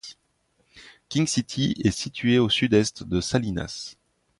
[1.09, 3.97] King City est située au sud-est de Salinas.